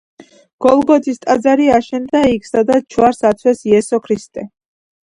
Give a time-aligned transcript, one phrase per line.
[0.65, 4.51] გოლგოთის ტაძარი აშენდა იქ, სადაც ჯვარს აცვეს იესო ქრისტე.